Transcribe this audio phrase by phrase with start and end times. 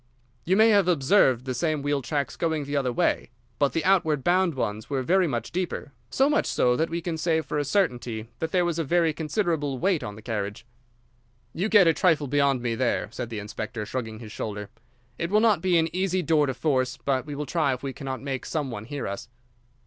[0.45, 3.29] "You may have observed the same wheel tracks going the other way.
[3.59, 7.39] But the outward bound ones were very much deeper—so much so that we can say
[7.41, 10.65] for a certainty that there was a very considerable weight on the carriage."
[11.53, 14.71] "You get a trifle beyond me there," said the inspector, shrugging his shoulder.
[15.19, 17.93] "It will not be an easy door to force, but we will try if we
[17.93, 19.29] cannot make some one hear us."